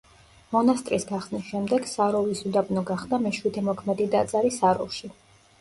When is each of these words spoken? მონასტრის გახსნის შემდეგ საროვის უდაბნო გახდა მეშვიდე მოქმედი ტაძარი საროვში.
მონასტრის 0.53 1.03
გახსნის 1.09 1.43
შემდეგ 1.49 1.85
საროვის 1.91 2.41
უდაბნო 2.53 2.85
გახდა 2.89 3.21
მეშვიდე 3.27 3.67
მოქმედი 3.71 4.09
ტაძარი 4.17 4.55
საროვში. 4.57 5.13